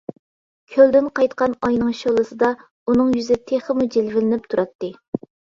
كۆلدىن 0.75 1.09
قايتقان 1.19 1.53
ئاينىڭ 1.67 1.91
شولىسىدا 1.99 2.49
ئۇنىڭ 2.89 3.13
يۈزى 3.19 3.39
تېخىمۇ 3.53 3.89
جىلۋىلىنىپ 3.97 4.53
تۇراتتى. 4.55 4.95